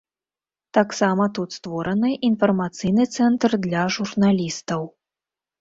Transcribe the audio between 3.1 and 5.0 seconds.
цэнтр для журналістаў.